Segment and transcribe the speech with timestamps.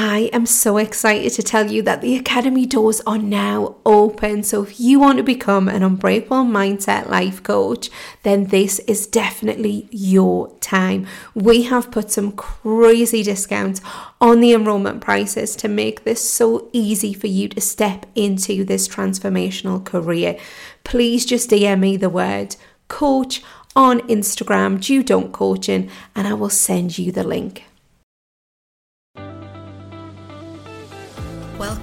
[0.00, 4.44] I am so excited to tell you that the Academy doors are now open.
[4.44, 7.90] So, if you want to become an Unbreakable Mindset Life Coach,
[8.22, 11.08] then this is definitely your time.
[11.34, 13.80] We have put some crazy discounts
[14.20, 18.86] on the enrollment prices to make this so easy for you to step into this
[18.86, 20.38] transformational career.
[20.84, 22.54] Please just DM me the word
[22.86, 23.42] coach
[23.74, 27.64] on Instagram, Jude Daunt Coaching, and I will send you the link.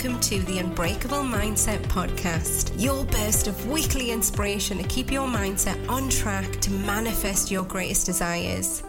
[0.05, 5.89] Welcome to the Unbreakable Mindset Podcast, your burst of weekly inspiration to keep your mindset
[5.89, 8.83] on track to manifest your greatest desires.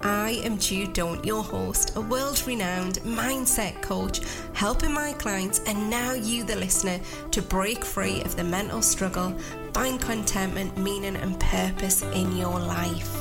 [0.00, 4.22] I am Jude Daunt, your host, a world renowned mindset coach,
[4.54, 6.98] helping my clients and now you, the listener,
[7.32, 9.36] to break free of the mental struggle,
[9.74, 13.14] find contentment, meaning, and purpose in your life.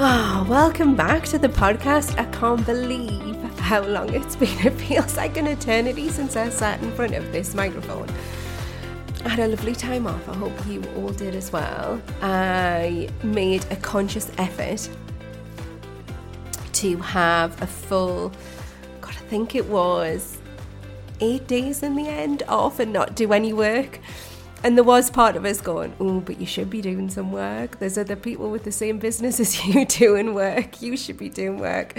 [0.00, 2.16] Ah, oh, welcome back to the podcast.
[2.16, 3.37] I can't believe
[3.68, 4.48] how long it's been.
[4.66, 8.08] It feels like an eternity since I sat in front of this microphone.
[9.26, 10.26] I had a lovely time off.
[10.26, 12.00] I hope you all did as well.
[12.22, 14.88] I made a conscious effort
[16.80, 18.32] to have a full,
[19.02, 20.38] God, I think it was
[21.20, 24.00] eight days in the end off and not do any work.
[24.64, 27.78] And there was part of us going, oh, but you should be doing some work.
[27.80, 30.80] There's other people with the same business as you doing work.
[30.80, 31.98] You should be doing work.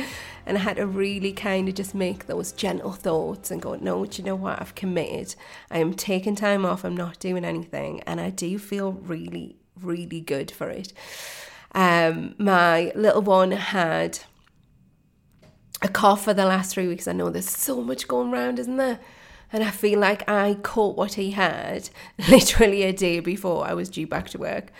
[0.50, 4.03] And I had to really kind of just make those gentle thoughts and go, no,
[4.03, 4.59] do you know what?
[4.59, 5.36] I've committed.
[5.69, 6.83] I am taking time off.
[6.83, 8.02] I'm not doing anything.
[8.08, 10.91] And I do feel really, really good for it.
[11.75, 14.22] Um, my little one had
[15.83, 17.08] a cough for the last three weeks.
[17.08, 19.00] I know there's so much going around, isn't there?
[19.53, 21.91] And I feel like I caught what he had
[22.28, 24.72] literally a day before I was due back to work.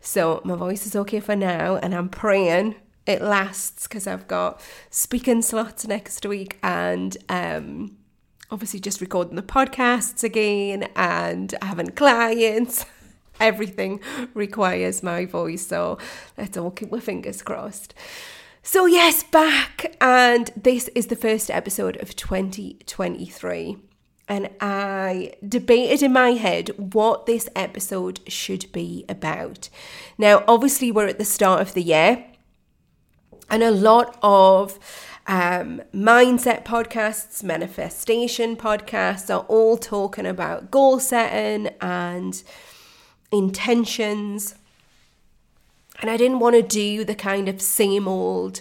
[0.00, 4.60] So my voice is okay for now, and I'm praying it lasts because I've got
[4.90, 7.96] speaking slots next week and um,
[8.50, 12.84] obviously just recording the podcasts again and having clients.
[13.40, 14.00] Everything
[14.32, 15.98] requires my voice, so
[16.38, 17.92] let's all keep our fingers crossed.
[18.62, 23.76] So, yes, back, and this is the first episode of 2023
[24.28, 29.68] and I debated in my head what this episode should be about.
[30.18, 32.24] Now, obviously, we're at the start of the year,
[33.50, 34.78] and a lot of
[35.26, 42.42] um, mindset podcasts, manifestation podcasts are all talking about goal setting and
[43.32, 44.54] intentions.
[46.00, 48.60] And I didn't want to do the kind of same old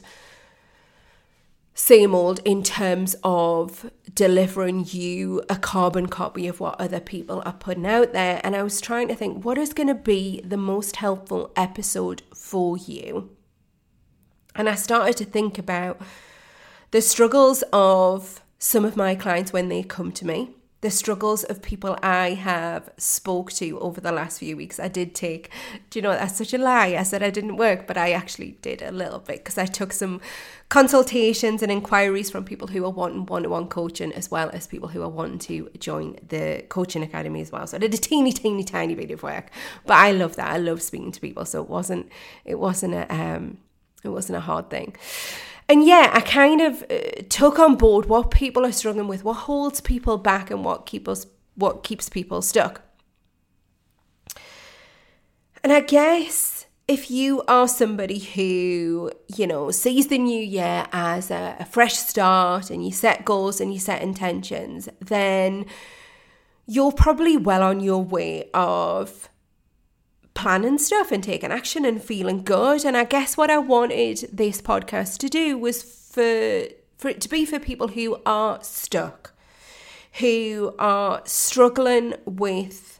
[1.78, 7.52] same old in terms of delivering you a carbon copy of what other people are
[7.52, 8.40] putting out there.
[8.46, 12.22] And I was trying to think what is going to be the most helpful episode
[12.34, 13.35] for you.
[14.56, 16.02] And I started to think about
[16.92, 20.56] the struggles of some of my clients when they come to me
[20.86, 24.80] the struggles of people I have spoke to over the last few weeks.
[24.80, 25.50] I did take,
[25.90, 26.96] do you know, that's such a lie.
[26.96, 29.92] I said I didn't work, but I actually did a little bit because I took
[29.92, 30.22] some
[30.70, 35.02] consultations and inquiries from people who are wanting one-to-one coaching as well as people who
[35.02, 37.66] are wanting to join the coaching academy as well.
[37.66, 39.50] So I did a teeny, teeny, tiny bit of work,
[39.88, 40.52] but I love that.
[40.52, 41.46] I love speaking to people.
[41.46, 42.12] So it wasn't,
[42.44, 43.58] it wasn't a, um,
[44.06, 44.96] it wasn't a hard thing.
[45.68, 49.34] And yeah, I kind of uh, took on board what people are struggling with, what
[49.34, 52.82] holds people back, and what keep us, what keeps people stuck.
[55.64, 61.32] And I guess if you are somebody who, you know, sees the new year as
[61.32, 65.66] a, a fresh start and you set goals and you set intentions, then
[66.68, 69.30] you're probably well on your way of
[70.36, 72.86] planning stuff and taking action and feeling good.
[72.86, 77.30] And I guess what I wanted this podcast to do was for for it to
[77.30, 79.34] be for people who are stuck,
[80.20, 83.00] who are struggling with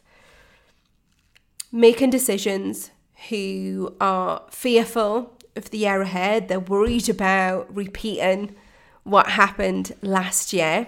[1.72, 2.90] making decisions,
[3.28, 8.54] who are fearful of the year ahead, they're worried about repeating
[9.02, 10.86] what happened last year.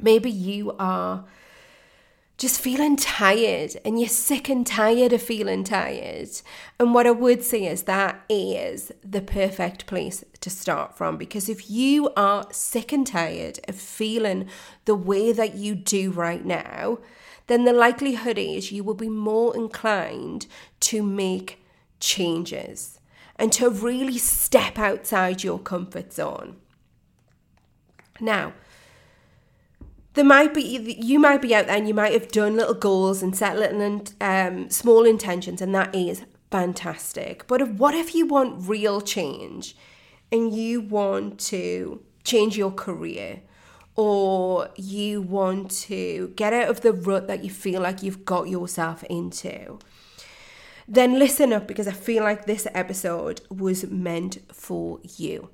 [0.00, 1.24] Maybe you are
[2.36, 6.28] just feeling tired and you're sick and tired of feeling tired.
[6.80, 11.48] And what I would say is that is the perfect place to start from because
[11.48, 14.48] if you are sick and tired of feeling
[14.84, 16.98] the way that you do right now,
[17.46, 20.46] then the likelihood is you will be more inclined
[20.80, 21.62] to make
[22.00, 22.98] changes
[23.36, 26.56] and to really step outside your comfort zone.
[28.20, 28.54] Now,
[30.14, 33.22] there might be you might be out there and you might have done little goals
[33.22, 38.26] and set little um, small intentions and that is fantastic but if, what if you
[38.26, 39.76] want real change
[40.30, 43.42] and you want to change your career
[43.96, 48.48] or you want to get out of the rut that you feel like you've got
[48.48, 49.78] yourself into,
[50.88, 55.50] then listen up because I feel like this episode was meant for you.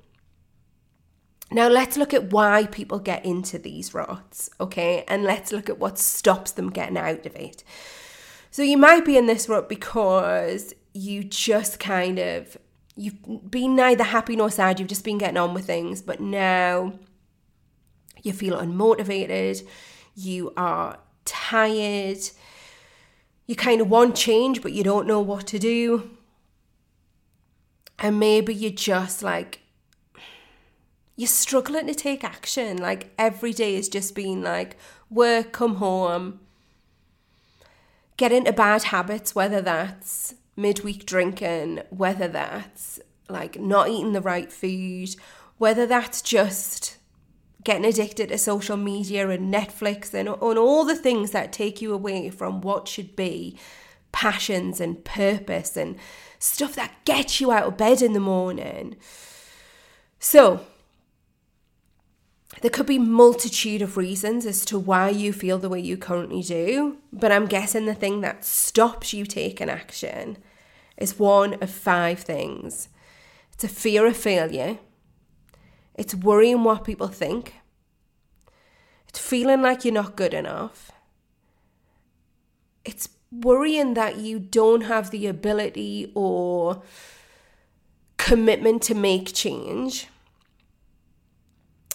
[1.51, 5.03] Now, let's look at why people get into these ruts, okay?
[5.07, 7.63] And let's look at what stops them getting out of it.
[8.51, 12.57] So, you might be in this rut because you just kind of
[12.95, 16.93] you've been neither happy nor sad, you've just been getting on with things, but now
[18.21, 19.65] you feel unmotivated,
[20.15, 22.19] you are tired,
[23.47, 26.11] you kind of want change, but you don't know what to do.
[27.99, 29.61] And maybe you're just like,
[31.21, 32.77] you're struggling to take action.
[32.77, 34.75] Like every day is just being like
[35.11, 36.39] work, come home,
[38.17, 44.51] get into bad habits, whether that's midweek drinking, whether that's like not eating the right
[44.51, 45.15] food,
[45.59, 46.97] whether that's just
[47.63, 51.93] getting addicted to social media and Netflix and, and all the things that take you
[51.93, 53.59] away from what should be
[54.11, 55.97] passions and purpose and
[56.39, 58.95] stuff that gets you out of bed in the morning.
[60.17, 60.65] So,
[62.59, 66.41] there could be multitude of reasons as to why you feel the way you currently
[66.41, 70.37] do, but I'm guessing the thing that stops you taking action
[70.97, 72.89] is one of five things.
[73.53, 74.79] It's a fear of failure.
[75.95, 77.55] It's worrying what people think.
[79.07, 80.91] It's feeling like you're not good enough.
[82.85, 86.83] It's worrying that you don't have the ability or
[88.17, 90.07] commitment to make change.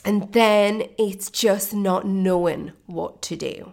[0.06, 3.72] And then it's just not knowing what to do.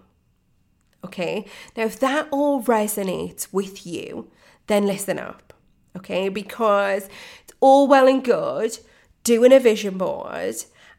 [1.05, 1.45] Okay,
[1.77, 4.31] now if that all resonates with you,
[4.65, 5.53] then listen up.
[5.95, 7.07] Okay, because
[7.43, 8.79] it's all well and good
[9.23, 10.55] doing a vision board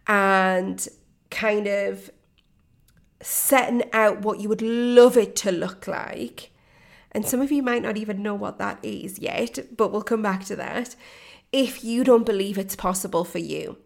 [0.07, 0.87] and
[1.31, 2.11] kind of
[3.21, 6.53] setting out what you would love it to look like.
[7.11, 10.23] And some of you might not even know what that is yet, but we'll come
[10.23, 10.95] back to that.
[11.51, 13.79] If you don't believe it's possible for you,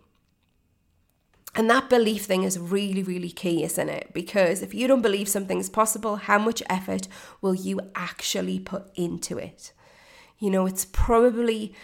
[1.55, 4.11] and that belief thing is really, really key, isn't it?
[4.13, 7.09] Because if you don't believe something's possible, how much effort
[7.41, 9.73] will you actually put into it?
[10.39, 11.75] You know, it's probably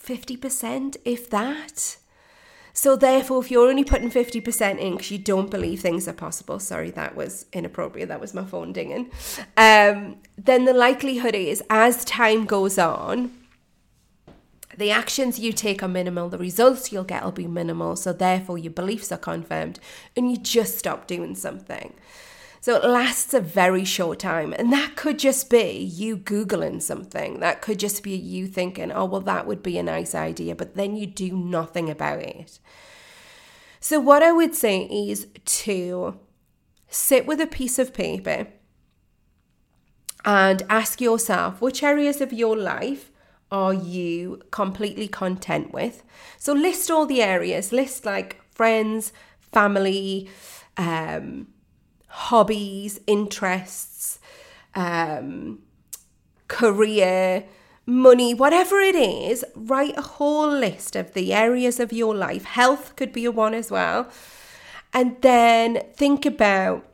[0.00, 1.96] 50%, if that.
[2.76, 6.58] So, therefore, if you're only putting 50% in because you don't believe things are possible,
[6.58, 9.12] sorry, that was inappropriate, that was my phone dinging,
[9.56, 13.30] um, then the likelihood is as time goes on,
[14.78, 18.58] the actions you take are minimal, the results you'll get will be minimal, so therefore
[18.58, 19.78] your beliefs are confirmed,
[20.16, 21.94] and you just stop doing something.
[22.60, 27.40] So it lasts a very short time, and that could just be you Googling something.
[27.40, 30.74] That could just be you thinking, oh, well, that would be a nice idea, but
[30.74, 32.58] then you do nothing about it.
[33.80, 36.18] So, what I would say is to
[36.88, 38.46] sit with a piece of paper
[40.24, 43.10] and ask yourself which areas of your life
[43.54, 46.02] are you completely content with?
[46.38, 50.28] So list all the areas, list like friends, family,
[50.76, 51.46] um,
[52.08, 54.18] hobbies, interests,
[54.74, 55.60] um,
[56.48, 57.44] career,
[57.86, 62.44] money, whatever it is, write a whole list of the areas of your life.
[62.44, 64.08] Health could be a one as well.
[64.92, 66.84] And then think about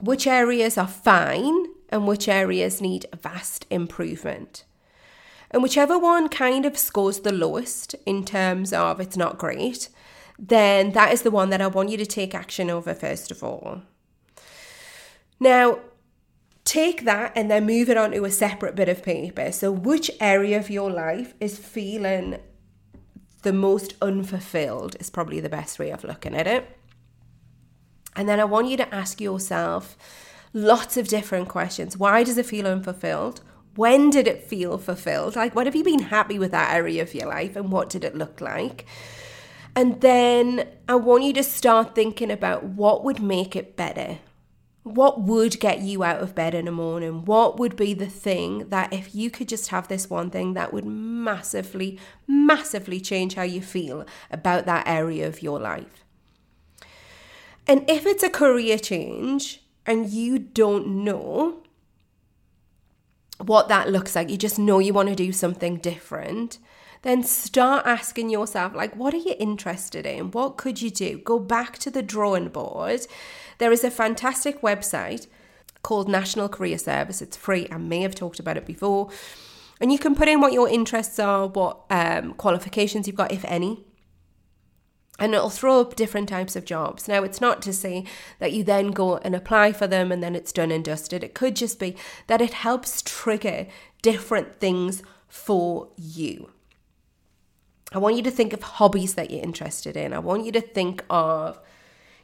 [0.00, 4.64] which areas are fine and which areas need vast improvement.
[5.52, 9.88] And whichever one kind of scores the lowest in terms of it's not great,
[10.38, 13.44] then that is the one that I want you to take action over first of
[13.44, 13.82] all.
[15.38, 15.80] Now,
[16.64, 19.52] take that and then move it onto a separate bit of paper.
[19.52, 22.38] So, which area of your life is feeling
[23.42, 26.78] the most unfulfilled is probably the best way of looking at it.
[28.14, 29.96] And then I want you to ask yourself
[30.52, 31.96] lots of different questions.
[31.96, 33.40] Why does it feel unfulfilled?
[33.74, 35.36] When did it feel fulfilled?
[35.36, 38.04] Like, what have you been happy with that area of your life and what did
[38.04, 38.86] it look like?
[39.74, 44.18] And then I want you to start thinking about what would make it better.
[44.82, 47.24] What would get you out of bed in the morning?
[47.24, 50.72] What would be the thing that if you could just have this one thing that
[50.72, 56.04] would massively, massively change how you feel about that area of your life?
[57.66, 61.62] And if it's a career change and you don't know,
[63.48, 66.58] what that looks like, you just know you want to do something different,
[67.02, 70.30] then start asking yourself, like, what are you interested in?
[70.30, 71.18] What could you do?
[71.18, 73.00] Go back to the drawing board.
[73.58, 75.26] There is a fantastic website
[75.82, 77.20] called National Career Service.
[77.20, 77.66] It's free.
[77.70, 79.10] I may have talked about it before.
[79.80, 83.44] And you can put in what your interests are, what um, qualifications you've got, if
[83.46, 83.84] any
[85.22, 87.06] and it'll throw up different types of jobs.
[87.06, 88.04] Now, it's not to say
[88.40, 91.22] that you then go and apply for them and then it's done and dusted.
[91.22, 91.94] It could just be
[92.26, 93.68] that it helps trigger
[94.02, 96.50] different things for you.
[97.92, 100.12] I want you to think of hobbies that you're interested in.
[100.12, 101.60] I want you to think of,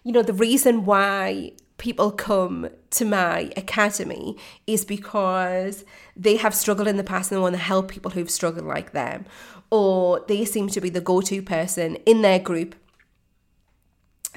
[0.02, 4.36] you know, the reason why people come to my academy
[4.66, 5.84] is because
[6.16, 8.90] they have struggled in the past and they want to help people who've struggled like
[8.90, 9.24] them.
[9.70, 12.74] Or they seem to be the go to person in their group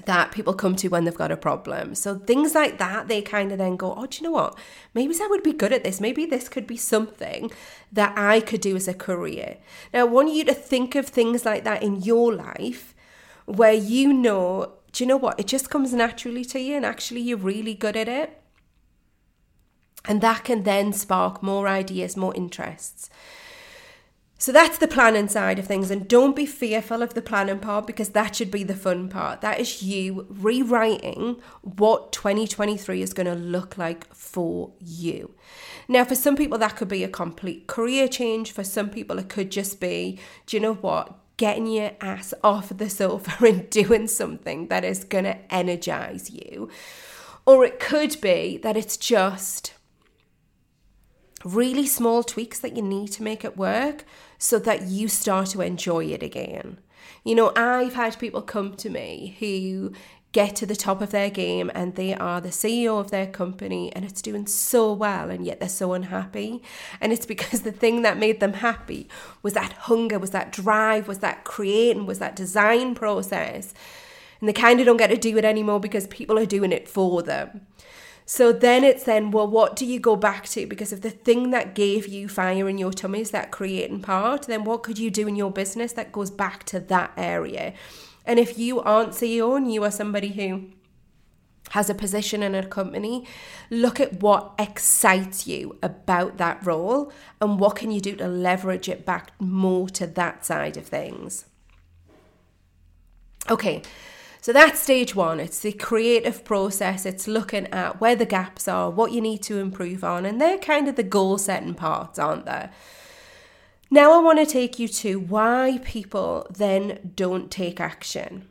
[0.06, 1.96] that people come to when they've got a problem.
[1.96, 4.58] So things like that, they kind of then go, oh, do you know what?
[4.94, 6.02] Maybe I would be good at this.
[6.02, 7.52] Maybe this could be something
[7.92, 9.58] that I could do as a career.
[9.94, 12.96] Now, I want you to think of things like that in your life
[13.46, 15.40] where you know, do you know what?
[15.40, 18.42] It just comes naturally to you and actually you're really good at it.
[20.06, 23.10] And that can then spark more ideas, more interests.
[24.42, 25.92] So that's the planning side of things.
[25.92, 29.42] And don't be fearful of the planning part because that should be the fun part.
[29.42, 35.36] That is you rewriting what 2023 is going to look like for you.
[35.88, 38.52] Now, for some people, that could be a complete career change.
[38.52, 40.18] For some people, it could just be,
[40.48, 41.20] do you know what?
[41.38, 46.68] Getting your ass off the sofa and doing something that is going to energize you.
[47.46, 49.76] Or it could be that it's just
[51.46, 54.06] really small tweaks that you need to make it work
[54.42, 56.80] so that you start to enjoy it again.
[57.24, 59.94] You know, I've had people come to me who
[60.32, 63.94] get to the top of their game and they are the CEO of their company
[63.94, 66.64] and it's doing so well and yet they're so unhappy.
[67.00, 69.08] And it's because the thing that made them happy
[69.44, 73.76] was that hunger, was that drive, was that creating, was that design process.
[74.40, 76.88] And they kind of don't get to do it anymore because people are doing it
[76.88, 77.68] for them.
[78.32, 80.66] So then it's then, well, what do you go back to?
[80.66, 84.44] Because if the thing that gave you fire in your tummy is that creating part,
[84.44, 87.74] then what could you do in your business that goes back to that area?
[88.26, 90.70] And if you aren't CEO and you are somebody who
[91.72, 93.28] has a position in a company,
[93.70, 97.12] look at what excites you about that role
[97.42, 101.44] and what can you do to leverage it back more to that side of things.
[103.50, 103.82] Okay,
[104.42, 105.40] so that's stage one.
[105.40, 107.06] It's the creative process.
[107.06, 110.58] It's looking at where the gaps are, what you need to improve on, and they're
[110.58, 112.70] kind of the goal setting parts, aren't they?
[113.92, 118.48] Now, I want to take you to why people then don't take action.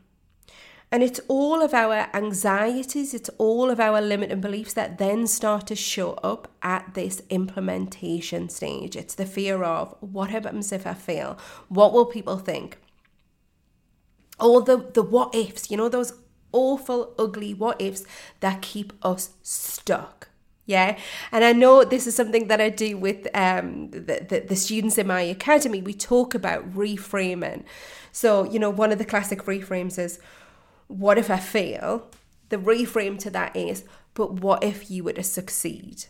[0.93, 5.67] And it's all of our anxieties, it's all of our limiting beliefs that then start
[5.69, 8.97] to show up at this implementation stage.
[8.97, 11.39] It's the fear of what happens if I fail?
[11.69, 12.79] What will people think?
[14.41, 16.13] All the the what ifs, you know, those
[16.53, 18.05] awful, ugly what ifs
[18.41, 20.29] that keep us stuck.
[20.67, 20.99] Yeah.
[21.33, 24.99] And I know this is something that I do with um, the, the, the students
[24.99, 25.83] in my academy.
[25.83, 27.65] We talk about reframing.
[28.13, 30.21] So, you know, one of the classic reframes is,
[30.87, 32.09] what if I fail?
[32.51, 36.05] The reframe to that is, but what if you were to succeed?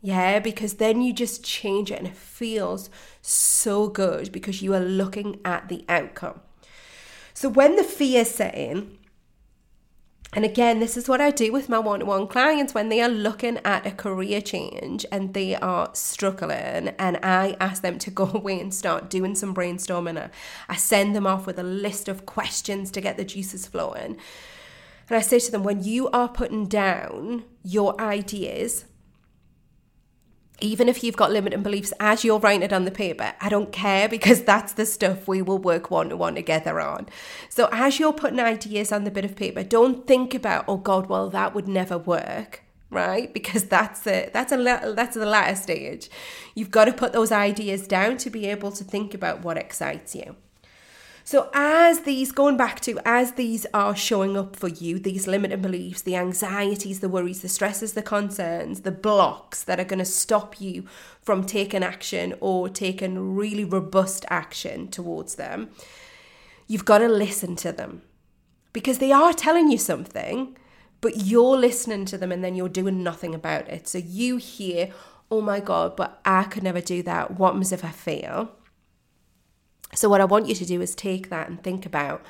[0.00, 2.88] Yeah, because then you just change it and it feels
[3.20, 6.40] so good because you are looking at the outcome.
[7.38, 8.98] So when the fear set in,
[10.32, 13.00] and again, this is what I do with my one to one clients when they
[13.00, 16.88] are looking at a career change and they are struggling.
[16.98, 20.30] And I ask them to go away and start doing some brainstorming.
[20.68, 24.16] I send them off with a list of questions to get the juices flowing.
[25.08, 28.84] And I say to them, when you are putting down your ideas,
[30.60, 33.72] even if you've got limiting beliefs as you're writing it on the paper, I don't
[33.72, 37.08] care because that's the stuff we will work one to one together on.
[37.48, 41.08] So as you're putting ideas on the bit of paper, don't think about, oh God,
[41.08, 42.62] well, that would never work.
[42.90, 44.56] Right, because that's a that's a
[44.96, 46.08] that's the latter stage.
[46.54, 50.14] You've got to put those ideas down to be able to think about what excites
[50.14, 50.36] you.
[51.30, 55.60] So, as these, going back to, as these are showing up for you, these limiting
[55.60, 60.06] beliefs, the anxieties, the worries, the stresses, the concerns, the blocks that are going to
[60.06, 60.86] stop you
[61.20, 65.68] from taking action or taking really robust action towards them,
[66.66, 68.00] you've got to listen to them
[68.72, 70.56] because they are telling you something,
[71.02, 73.86] but you're listening to them and then you're doing nothing about it.
[73.86, 74.92] So, you hear,
[75.30, 77.32] oh my God, but I could never do that.
[77.32, 78.57] What happens if I fail?
[79.94, 82.24] So, what I want you to do is take that and think about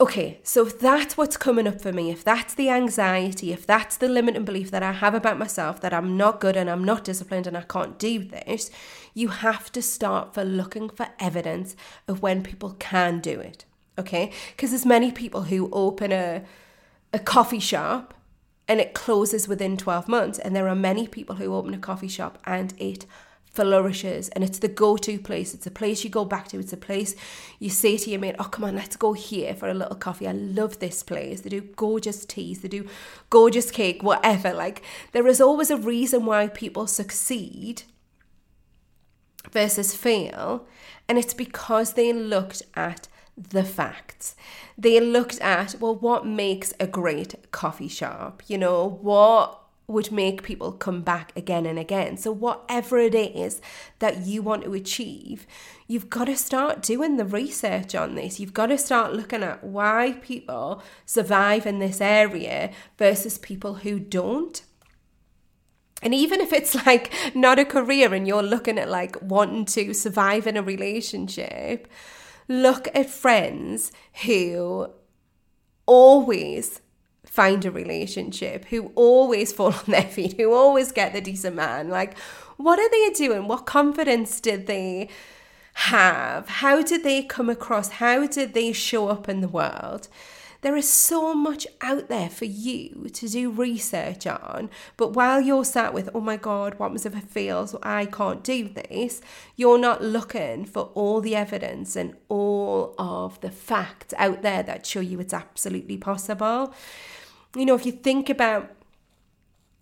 [0.00, 3.96] okay, so if that's what's coming up for me, if that's the anxiety, if that's
[3.96, 7.02] the limiting belief that I have about myself that I'm not good and I'm not
[7.02, 8.70] disciplined and I can't do this,
[9.12, 11.74] you have to start for looking for evidence
[12.06, 13.64] of when people can do it.
[13.98, 14.30] Okay?
[14.52, 16.44] Because there's many people who open a
[17.12, 18.14] a coffee shop
[18.66, 22.08] and it closes within 12 months and there are many people who open a coffee
[22.08, 23.06] shop and it
[23.58, 25.52] flourishes and it's the go-to place.
[25.52, 26.60] It's a place you go back to.
[26.60, 27.16] It's a place
[27.58, 30.28] you say to your mate oh come on let's go here for a little coffee.
[30.28, 31.40] I love this place.
[31.40, 32.60] They do gorgeous teas.
[32.60, 32.88] They do
[33.30, 34.52] gorgeous cake whatever.
[34.52, 37.82] Like there is always a reason why people succeed
[39.50, 40.68] versus fail
[41.08, 44.36] and it's because they looked at the facts.
[44.76, 48.42] They looked at, well, what makes a great coffee shop?
[48.46, 52.18] You know, what would make people come back again and again.
[52.18, 53.62] So, whatever it is
[54.00, 55.46] that you want to achieve,
[55.86, 58.38] you've got to start doing the research on this.
[58.38, 63.98] You've got to start looking at why people survive in this area versus people who
[63.98, 64.62] don't.
[66.02, 69.94] And even if it's like not a career and you're looking at like wanting to
[69.94, 71.88] survive in a relationship,
[72.46, 73.90] look at friends
[74.26, 74.90] who
[75.86, 76.82] always
[77.30, 81.88] find a relationship, who always fall on their feet, who always get the decent man.
[81.88, 82.18] Like,
[82.56, 83.46] what are they doing?
[83.46, 85.08] What confidence did they
[85.74, 86.48] have?
[86.48, 87.90] How did they come across?
[87.90, 90.08] How did they show up in the world?
[90.60, 94.70] There is so much out there for you to do research on.
[94.96, 97.70] But while you're sat with, oh my God, what was if I fail?
[97.84, 99.20] I can't do this,
[99.54, 104.84] you're not looking for all the evidence and all of the facts out there that
[104.84, 106.74] show you it's absolutely possible.
[107.58, 108.70] You know, if you think about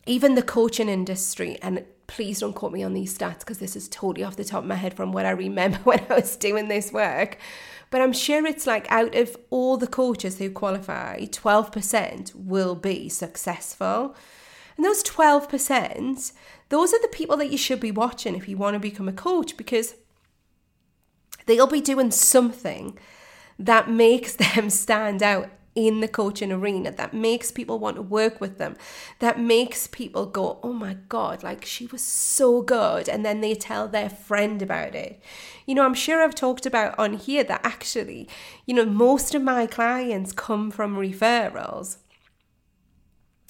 [0.07, 3.87] even the coaching industry, and please don't quote me on these stats because this is
[3.89, 6.69] totally off the top of my head from what I remember when I was doing
[6.69, 7.37] this work.
[7.91, 13.09] But I'm sure it's like out of all the coaches who qualify, 12% will be
[13.09, 14.17] successful.
[14.77, 16.33] And those 12%,
[16.71, 19.13] those are the people that you should be watching if you want to become a
[19.13, 19.97] coach because
[21.45, 22.99] they'll be doing something
[23.59, 28.41] that makes them stand out in the coaching arena that makes people want to work
[28.41, 28.75] with them,
[29.19, 33.09] that makes people go, oh my God, like she was so good.
[33.09, 35.21] And then they tell their friend about it.
[35.67, 38.29] You know, I'm sure I've talked about on here that actually,
[38.65, 41.99] you know, most of my clients come from referrals.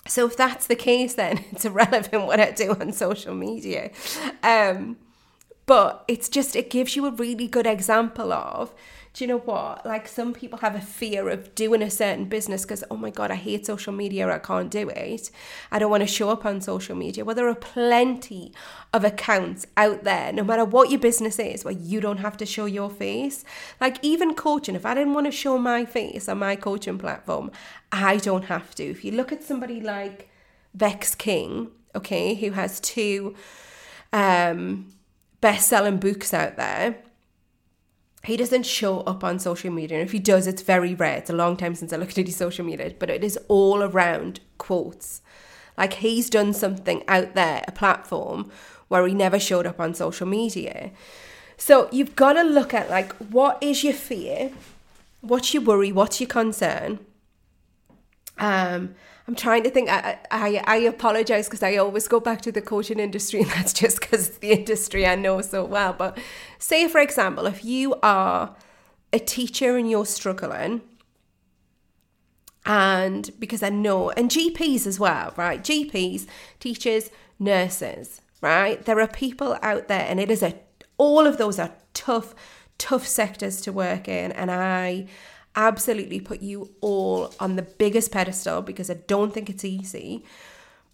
[0.09, 3.92] So if that's the case, then it's irrelevant what I do on social media.
[4.42, 4.96] Um,
[5.66, 8.72] but it's just, it gives you a really good example of
[9.16, 9.87] do you know what?
[9.87, 13.31] Like some people have a fear of doing a certain business because, oh my God,
[13.31, 15.31] I hate social media, I can't do it.
[15.72, 17.24] I don't want to show up on social media.
[17.24, 18.52] Well, there are plenty
[18.92, 22.44] of accounts out there, no matter what your business is, where you don't have to
[22.44, 23.42] show your face.
[23.81, 27.50] Like even coaching, if I didn't want to show my face on my coaching platform,
[27.90, 28.85] I don't have to.
[28.85, 30.29] If you look at somebody like
[30.74, 33.35] Vex King, okay, who has two
[34.12, 34.92] um,
[35.40, 36.96] best selling books out there
[38.24, 39.98] he doesn't show up on social media.
[39.98, 41.18] And if he does, it's very rare.
[41.18, 43.83] It's a long time since I looked at his social media, but it is all
[43.83, 45.22] around quotes.
[45.79, 48.50] Like he's done something out there, a platform
[48.88, 50.90] where he never showed up on social media.
[51.57, 54.52] So you've got to look at like what is your fear,
[55.20, 56.98] what's your worry, what's your concern.
[58.38, 58.94] Um,
[59.29, 59.89] I'm trying to think.
[59.89, 63.73] I I, I apologize because I always go back to the coaching industry, and that's
[63.73, 65.93] just because it's the industry I know so well.
[65.93, 66.19] But
[66.59, 68.55] say, for example, if you are
[69.12, 70.83] a teacher and you're struggling,
[72.65, 75.62] and because I know, and GPs as well, right?
[75.62, 76.27] GPs,
[76.61, 78.85] teachers, nurses, right?
[78.85, 80.55] There are people out there, and it is a
[80.99, 82.35] all of those are tough,
[82.79, 85.07] tough sectors to work in, and I
[85.57, 90.25] absolutely put you all on the biggest pedestal because I don't think it's easy.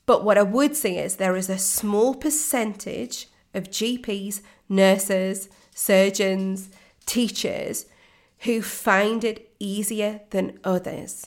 [0.07, 6.71] But what I would say is there is a small percentage of GPs, nurses, surgeons,
[7.07, 7.87] teachers
[8.41, 11.27] who find it easier than others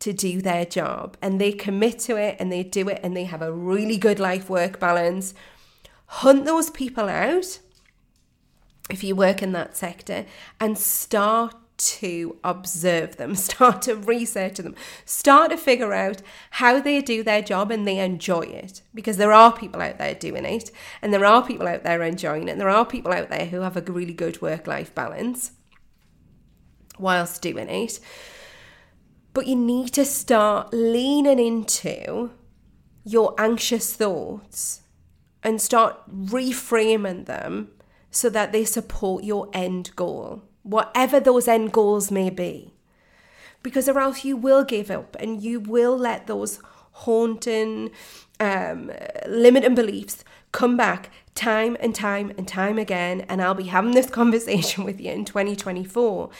[0.00, 3.24] to do their job and they commit to it and they do it and they
[3.24, 5.34] have a really good life work balance.
[6.06, 7.58] Hunt those people out
[8.88, 10.24] if you work in that sector
[10.60, 17.00] and start to observe them, start to research them, start to figure out how they
[17.00, 18.82] do their job and they enjoy it.
[18.94, 22.48] Because there are people out there doing it, and there are people out there enjoying
[22.48, 25.52] it, and there are people out there who have a really good work life balance
[26.98, 28.00] whilst doing it.
[29.32, 32.32] But you need to start leaning into
[33.04, 34.82] your anxious thoughts
[35.42, 37.70] and start reframing them
[38.10, 42.74] so that they support your end goal whatever those end goals may be.
[43.62, 46.60] Because or else you will give up and you will let those
[46.92, 47.90] haunting,
[48.38, 48.92] um,
[49.26, 53.22] limiting beliefs come back time and time and time again.
[53.28, 56.30] And I'll be having this conversation with you in 2024.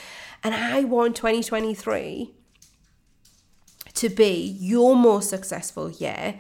[0.45, 2.33] And I want 2023
[3.95, 6.39] to be your most successful year,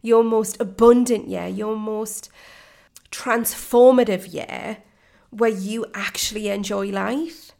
[0.00, 2.30] your most abundant year, your most
[3.10, 4.78] transformative year
[5.34, 7.52] where you actually enjoy life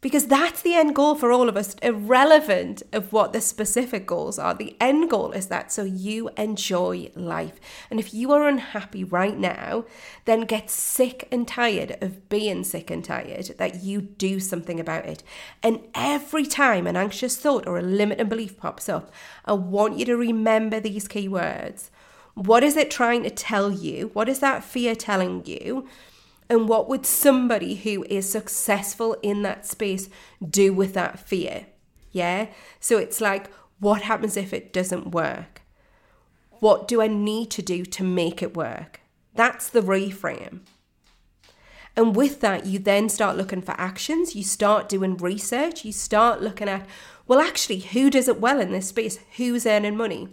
[0.00, 4.38] because that's the end goal for all of us, irrelevant of what the specific goals
[4.38, 4.54] are.
[4.54, 7.60] The end goal is that so you enjoy life.
[7.90, 9.84] And if you are unhappy right now,
[10.24, 15.04] then get sick and tired of being sick and tired, that you do something about
[15.04, 15.22] it.
[15.62, 19.12] And every time an anxious thought or a limiting belief pops up,
[19.44, 21.90] I want you to remember these key words.
[22.34, 24.10] What is it trying to tell you?
[24.14, 25.86] What is that fear telling you?
[26.50, 30.10] And what would somebody who is successful in that space
[30.46, 31.66] do with that fear?
[32.10, 32.48] Yeah.
[32.80, 35.62] So it's like, what happens if it doesn't work?
[36.58, 39.00] What do I need to do to make it work?
[39.34, 40.62] That's the reframe.
[41.96, 46.42] And with that, you then start looking for actions, you start doing research, you start
[46.42, 46.86] looking at,
[47.28, 49.20] well, actually, who does it well in this space?
[49.36, 50.28] Who's earning money?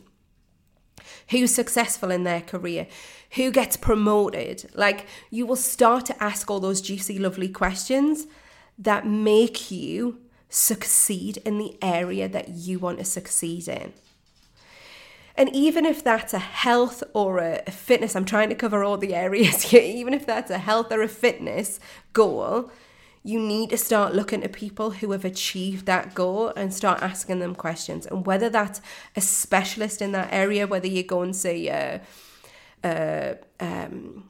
[1.29, 2.87] Who's successful in their career?
[3.31, 4.69] who gets promoted.
[4.73, 8.27] Like you will start to ask all those juicy, lovely questions
[8.77, 13.93] that make you succeed in the area that you want to succeed in.
[15.35, 19.13] And even if that's a health or a, fitness, I'm trying to cover all the
[19.25, 21.79] areas here, even if that's a health or a fitness
[22.13, 22.71] goal,
[23.27, 27.39] you need to start looking at people who have achieved that goal and start asking
[27.39, 28.05] them questions.
[28.05, 28.79] And whether that's
[29.17, 31.99] a specialist in that area, whether you go and see, uh,
[32.85, 34.29] a, um,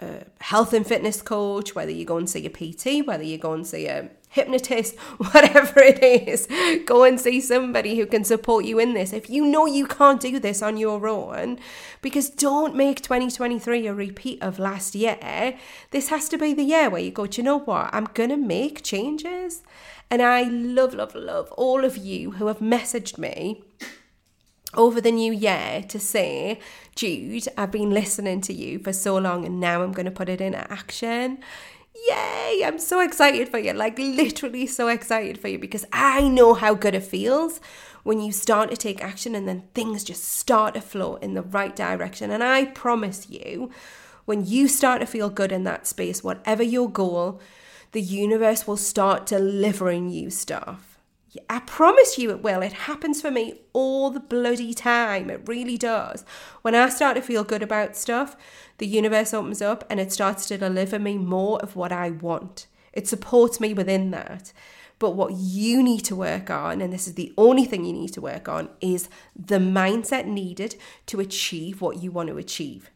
[0.00, 3.52] a health and fitness coach, whether you go and see a PT, whether you go
[3.52, 4.96] and see a hypnotist,
[5.32, 6.48] whatever it is,
[6.86, 9.12] go and see somebody who can support you in this.
[9.12, 11.58] If you know you can't do this on your own,
[12.00, 15.58] because don't make 2023 a repeat of last year.
[15.90, 17.90] This has to be the year where you go, do you know what?
[17.92, 19.62] I'm going to make changes.
[20.10, 23.62] And I love, love, love all of you who have messaged me
[24.74, 26.60] over the new year to say,
[26.94, 30.28] Jude, I've been listening to you for so long and now I'm going to put
[30.28, 31.38] it into action.
[32.08, 32.62] Yay!
[32.64, 33.72] I'm so excited for you.
[33.72, 37.60] Like, literally so excited for you because I know how good it feels
[38.02, 41.42] when you start to take action and then things just start to flow in the
[41.42, 42.30] right direction.
[42.30, 43.70] And I promise you,
[44.24, 47.40] when you start to feel good in that space, whatever your goal,
[47.92, 50.89] the universe will start delivering you stuff.
[51.48, 52.62] I promise you it will.
[52.62, 55.30] It happens for me all the bloody time.
[55.30, 56.24] It really does.
[56.62, 58.36] When I start to feel good about stuff,
[58.78, 62.66] the universe opens up and it starts to deliver me more of what I want.
[62.92, 64.52] It supports me within that.
[64.98, 68.12] But what you need to work on, and this is the only thing you need
[68.14, 72.90] to work on, is the mindset needed to achieve what you want to achieve.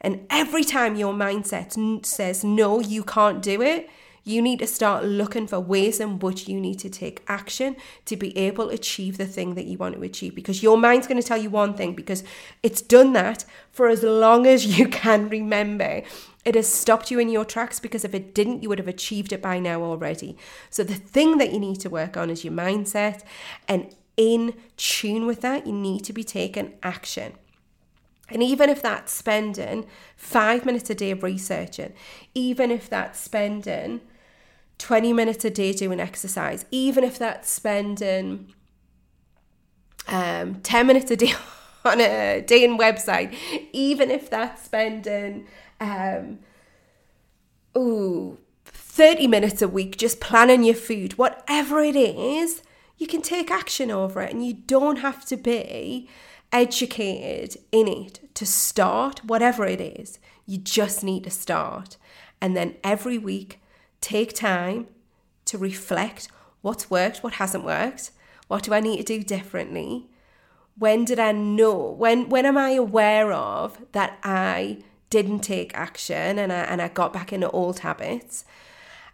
[0.00, 3.90] And every time your mindset says, no, you can't do it,
[4.24, 8.16] you need to start looking for ways in which you need to take action to
[8.16, 10.34] be able to achieve the thing that you want to achieve.
[10.34, 12.22] Because your mind's going to tell you one thing because
[12.62, 16.02] it's done that for as long as you can remember.
[16.44, 19.32] It has stopped you in your tracks because if it didn't, you would have achieved
[19.32, 20.36] it by now already.
[20.70, 23.22] So the thing that you need to work on is your mindset.
[23.68, 27.34] And in tune with that, you need to be taking action.
[28.30, 31.92] And even if that's spending five minutes a day of researching,
[32.34, 34.00] even if that's spending
[34.80, 38.52] 20 minutes a day doing exercise, even if that's spending
[40.08, 41.32] um, 10 minutes a day
[41.84, 43.34] on a dating website,
[43.72, 45.46] even if that's spending
[45.80, 46.40] um,
[47.76, 52.62] ooh, 30 minutes a week just planning your food, whatever it is,
[52.96, 56.08] you can take action over it and you don't have to be
[56.52, 60.18] educated in it to start, whatever it is.
[60.46, 61.96] You just need to start.
[62.40, 63.59] And then every week,
[64.00, 64.86] take time
[65.46, 66.28] to reflect
[66.62, 68.10] what's worked, what hasn't worked,
[68.48, 70.08] what do I need to do differently?
[70.76, 71.92] When did I know?
[71.92, 74.78] When when am I aware of that I
[75.10, 78.44] didn't take action and I and I got back into old habits?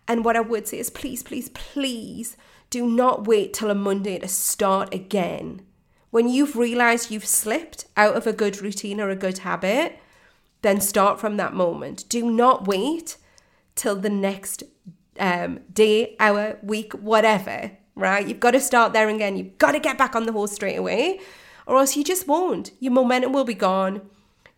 [0.09, 2.37] And what I would say is please, please, please
[2.71, 5.63] do not wait till a Monday to start again.
[6.11, 9.99] When you've realized you've slipped out of a good routine or a good habit,
[10.63, 12.09] then start from that moment.
[12.09, 13.17] Do not wait
[13.77, 14.65] till the next
[15.21, 18.27] um, day, hour, week, whatever, right?
[18.27, 19.37] You've got to start there again.
[19.37, 21.21] You've got to get back on the horse straight away,
[21.67, 22.73] or else you just won't.
[22.81, 24.03] Your momentum will be gone.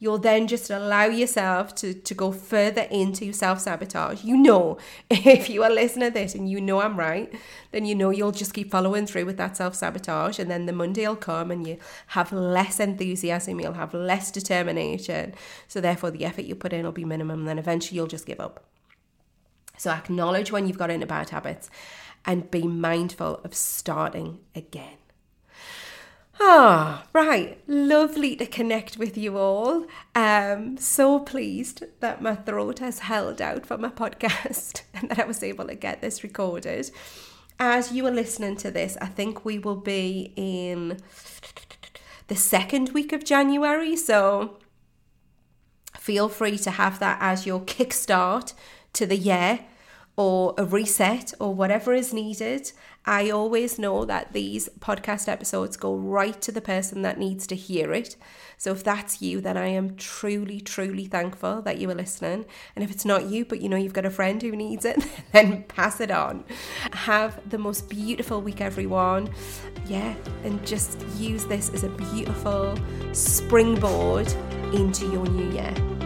[0.00, 4.22] You'll then just allow yourself to, to go further into your self sabotage.
[4.22, 4.78] You know,
[5.10, 7.32] if you are listening to this and you know I'm right,
[7.72, 10.38] then you know you'll just keep following through with that self sabotage.
[10.38, 11.78] And then the Monday will come and you
[12.08, 15.34] have less enthusiasm, you'll have less determination.
[15.66, 17.44] So, therefore, the effort you put in will be minimum.
[17.44, 18.64] Then eventually you'll just give up.
[19.78, 21.70] So acknowledge when you've got into bad habits
[22.24, 24.98] and be mindful of starting again.
[26.40, 27.58] Ah, oh, right.
[27.66, 29.86] Lovely to connect with you all.
[30.14, 35.24] Um, so pleased that my throat has held out for my podcast and that I
[35.24, 36.90] was able to get this recorded.
[37.58, 40.98] As you are listening to this, I think we will be in
[42.28, 43.96] the second week of January.
[43.96, 44.58] So
[45.96, 48.52] feel free to have that as your kickstart
[48.94, 49.60] to the year
[50.18, 52.72] or a reset or whatever is needed.
[53.06, 57.54] I always know that these podcast episodes go right to the person that needs to
[57.54, 58.16] hear it.
[58.58, 62.46] So if that's you, then I am truly, truly thankful that you are listening.
[62.74, 65.02] And if it's not you, but you know you've got a friend who needs it,
[65.32, 66.44] then pass it on.
[66.92, 69.30] Have the most beautiful week, everyone.
[69.86, 72.76] Yeah, and just use this as a beautiful
[73.12, 74.26] springboard
[74.74, 75.97] into your new year.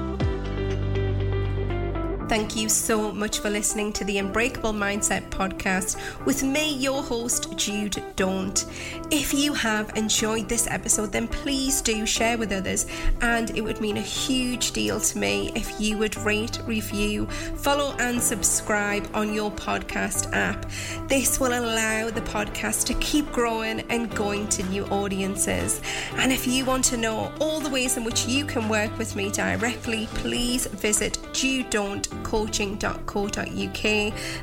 [2.33, 7.55] Thank you so much for listening to the Unbreakable Mindset podcast with me, your host,
[7.59, 8.65] Jude Daunt.
[9.11, 12.87] If you have enjoyed this episode, then please do share with others,
[13.21, 17.95] and it would mean a huge deal to me if you would rate, review, follow,
[17.99, 20.65] and subscribe on your podcast app.
[21.09, 25.83] This will allow the podcast to keep growing and going to new audiences.
[26.15, 29.17] And if you want to know all the ways in which you can work with
[29.17, 33.33] me directly, please visit Jude Daunt coaching.co.uk.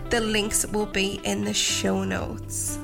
[0.09, 2.79] The links will be in the show notes.